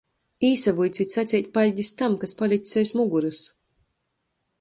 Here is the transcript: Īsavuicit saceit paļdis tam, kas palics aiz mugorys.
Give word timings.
Īsavuicit 0.47 1.13
saceit 1.17 1.51
paļdis 1.57 1.91
tam, 1.99 2.15
kas 2.23 2.33
palics 2.39 2.81
aiz 2.83 2.93
mugorys. 3.01 3.43